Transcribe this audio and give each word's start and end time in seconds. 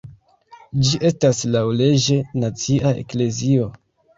Ĝi 0.87 0.99
estas 1.09 1.43
laŭleĝe 1.57 2.17
nacia 2.45 2.95
eklezio. 3.05 3.71